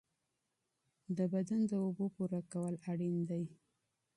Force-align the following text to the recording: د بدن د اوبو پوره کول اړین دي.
د 1.17 1.19
بدن 1.33 1.59
د 1.71 1.73
اوبو 1.85 2.05
پوره 2.15 2.41
کول 2.51 2.73
اړین 2.91 3.15
دي. 3.29 3.43